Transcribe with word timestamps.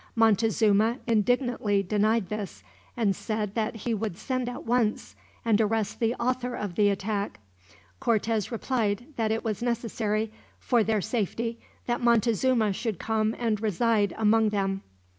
Montezuma 0.15 0.97
indignantly 1.05 1.83
denied 1.83 2.29
this, 2.29 2.63
and 2.97 3.15
said 3.15 3.53
that 3.53 3.75
he 3.75 3.93
would 3.93 4.17
send 4.17 4.49
at 4.49 4.65
once, 4.65 5.15
and 5.45 5.61
arrest 5.61 5.99
the 5.99 6.15
author 6.15 6.55
of 6.55 6.73
the 6.73 6.89
attack. 6.89 7.39
Cortez 7.99 8.51
replied 8.51 9.05
that 9.17 9.31
it 9.31 9.43
was 9.43 9.61
necessary, 9.61 10.31
for 10.59 10.83
their 10.83 11.01
safety, 11.01 11.59
that 11.85 12.01
Montezuma 12.01 12.73
should 12.73 12.97
come 12.97 13.35
and 13.37 13.61
reside 13.61 14.15
among 14.17 14.49
them. 14.49 14.81